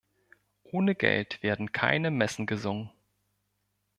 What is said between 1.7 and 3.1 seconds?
keine Messen gesungen.